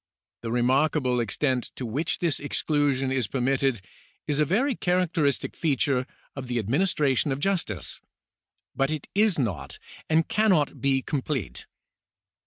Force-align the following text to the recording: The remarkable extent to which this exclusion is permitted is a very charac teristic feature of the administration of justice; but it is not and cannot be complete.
The 0.41 0.51
remarkable 0.51 1.19
extent 1.19 1.65
to 1.75 1.85
which 1.85 2.17
this 2.17 2.39
exclusion 2.39 3.11
is 3.11 3.27
permitted 3.27 3.81
is 4.25 4.39
a 4.39 4.45
very 4.45 4.73
charac 4.75 5.11
teristic 5.11 5.55
feature 5.55 6.07
of 6.35 6.47
the 6.47 6.57
administration 6.57 7.31
of 7.31 7.39
justice; 7.39 8.01
but 8.75 8.89
it 8.89 9.05
is 9.13 9.37
not 9.37 9.77
and 10.09 10.27
cannot 10.27 10.81
be 10.81 11.03
complete. 11.03 11.67